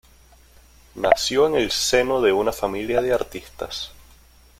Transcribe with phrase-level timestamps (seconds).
[0.95, 3.91] Nació en el seno de una familia de artistas.